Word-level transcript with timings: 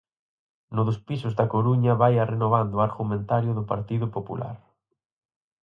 No 0.75 0.81
dos 0.87 0.97
pisos 1.09 1.33
da 1.39 1.49
Coruña 1.53 1.93
vaia 2.01 2.29
renovando 2.33 2.73
o 2.77 2.85
argumentario 2.89 3.51
do 3.57 3.67
Partido 3.71 4.05
Popular. 4.15 4.57